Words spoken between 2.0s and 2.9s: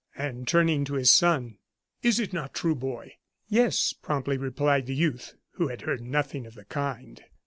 "Is it not true,